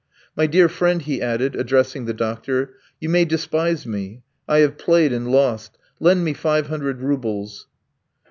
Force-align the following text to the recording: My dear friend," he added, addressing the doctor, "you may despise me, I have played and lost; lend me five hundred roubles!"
My 0.35 0.47
dear 0.47 0.67
friend," 0.67 0.99
he 0.99 1.21
added, 1.21 1.55
addressing 1.55 2.05
the 2.05 2.11
doctor, 2.15 2.73
"you 2.99 3.07
may 3.07 3.23
despise 3.23 3.85
me, 3.85 4.23
I 4.47 4.57
have 4.61 4.79
played 4.79 5.13
and 5.13 5.27
lost; 5.31 5.77
lend 5.99 6.23
me 6.25 6.33
five 6.33 6.65
hundred 6.65 7.01
roubles!" 7.03 7.67